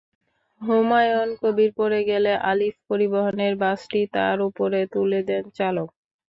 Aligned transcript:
হুমায়ুন 0.61 1.29
কবির 1.41 1.71
পড়ে 1.77 1.99
গেলে 2.09 2.31
আলিফ 2.49 2.75
পরিবহনের 2.89 3.53
বাসটি 3.61 4.01
তাঁর 4.13 4.37
ওপর 4.47 4.69
তুলে 4.93 5.19
দেন 5.29 5.43
চালক। 5.57 5.89